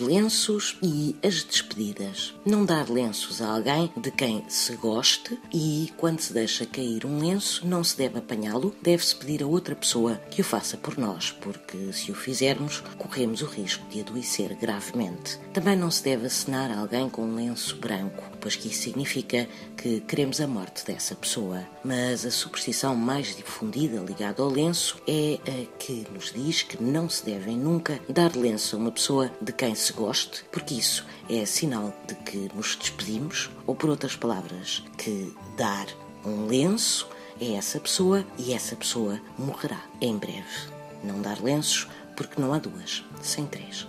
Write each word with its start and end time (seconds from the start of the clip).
lenços 0.00 0.76
e 0.82 1.16
as 1.22 1.42
despedidas. 1.42 2.34
Não 2.44 2.64
dar 2.64 2.88
lenços 2.90 3.40
a 3.40 3.52
alguém 3.52 3.90
de 3.96 4.10
quem 4.10 4.44
se 4.48 4.74
goste 4.76 5.38
e, 5.52 5.92
quando 5.96 6.20
se 6.20 6.32
deixa 6.32 6.66
cair 6.66 7.04
um 7.04 7.18
lenço, 7.18 7.66
não 7.66 7.82
se 7.82 7.96
deve 7.96 8.18
apanhá-lo, 8.18 8.74
deve-se 8.82 9.16
pedir 9.16 9.42
a 9.42 9.46
outra 9.46 9.74
pessoa 9.74 10.16
que 10.30 10.40
o 10.40 10.44
faça 10.44 10.76
por 10.76 10.98
nós, 10.98 11.30
porque 11.30 11.92
se 11.92 12.10
o 12.10 12.14
fizermos, 12.14 12.82
corremos 12.98 13.42
o 13.42 13.46
risco 13.46 13.86
de 13.88 14.00
adoecer 14.00 14.54
gravemente. 14.56 15.38
Também 15.52 15.76
não 15.76 15.90
se 15.90 16.02
deve 16.02 16.26
acenar 16.26 16.76
alguém 16.76 17.08
com 17.08 17.22
um 17.22 17.34
lenço 17.34 17.76
branco, 17.76 18.22
pois 18.40 18.56
que 18.56 18.68
isso 18.68 18.82
significa 18.82 19.48
que 19.76 20.00
queremos 20.00 20.40
a 20.40 20.46
morte 20.46 20.84
dessa 20.84 21.14
pessoa. 21.14 21.66
Mas 21.84 22.24
a 22.24 22.30
superstição 22.30 22.94
mais 22.94 23.34
difundida 23.34 23.98
ligada 24.00 24.42
ao 24.42 24.48
lenço 24.48 24.96
é 25.06 25.38
a 25.46 25.78
que 25.78 26.06
nos 26.12 26.32
diz 26.32 26.62
que 26.62 26.82
não 26.82 27.08
se 27.08 27.24
devem 27.24 27.56
nunca 27.56 28.00
dar 28.08 28.36
lenço 28.36 28.76
a 28.76 28.78
uma 28.78 28.92
pessoa 28.92 29.30
de 29.40 29.52
quem 29.52 29.71
se 29.74 29.92
goste, 29.92 30.44
porque 30.50 30.74
isso 30.74 31.06
é 31.28 31.44
sinal 31.44 31.94
de 32.06 32.14
que 32.14 32.50
nos 32.54 32.76
despedimos, 32.76 33.50
ou 33.66 33.74
por 33.74 33.90
outras 33.90 34.16
palavras, 34.16 34.82
que 34.98 35.34
dar 35.56 35.86
um 36.24 36.46
lenço 36.46 37.08
é 37.40 37.54
essa 37.54 37.80
pessoa 37.80 38.24
e 38.38 38.52
essa 38.52 38.76
pessoa 38.76 39.20
morrerá 39.38 39.80
em 40.00 40.16
breve. 40.16 40.70
Não 41.02 41.20
dar 41.20 41.42
lenços 41.42 41.88
porque 42.16 42.40
não 42.40 42.52
há 42.52 42.58
duas, 42.58 43.04
sem 43.20 43.46
três. 43.46 43.86